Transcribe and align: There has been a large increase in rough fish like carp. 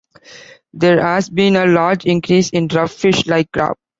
There 0.73 0.99
has 0.99 1.29
been 1.29 1.55
a 1.55 1.67
large 1.67 2.07
increase 2.07 2.49
in 2.49 2.69
rough 2.69 2.91
fish 2.91 3.27
like 3.27 3.51
carp. 3.51 3.77